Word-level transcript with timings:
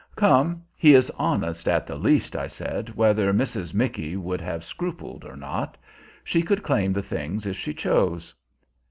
"Come, 0.15 0.63
he 0.75 0.95
is 0.95 1.11
honest, 1.11 1.67
at 1.67 1.85
the 1.85 1.93
least," 1.95 2.35
I 2.35 2.47
said, 2.47 2.89
"whether 2.95 3.31
Mrs. 3.31 3.75
Micky 3.75 4.17
would 4.17 4.41
have 4.41 4.63
scrupled 4.63 5.23
or 5.25 5.35
not. 5.35 5.77
She 6.23 6.41
could 6.41 6.63
claim 6.63 6.91
the 6.91 7.03
things 7.03 7.45
if 7.45 7.55
she 7.55 7.75
chose." 7.75 8.33